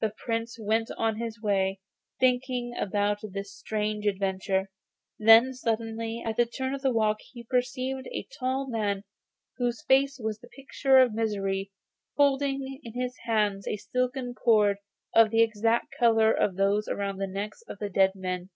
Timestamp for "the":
0.00-0.10, 6.36-6.44, 6.82-6.90, 10.40-10.48, 15.30-15.40, 17.20-17.28, 17.78-17.88